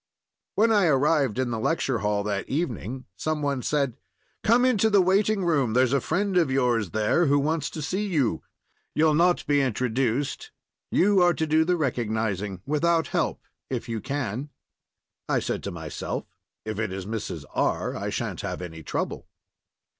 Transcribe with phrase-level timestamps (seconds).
[0.55, 3.97] When I arrived in the lecture hall that evening some one said:
[4.41, 8.07] "Come into the waiting room; there's a friend of yours there who wants to see
[8.07, 8.41] you.
[8.95, 14.49] You'll not be introduced—you are to do the recognizing without help if you can."
[15.29, 16.25] I said to myself:
[16.65, 17.45] "It is Mrs.
[17.53, 19.27] R.; I shan't have any trouble."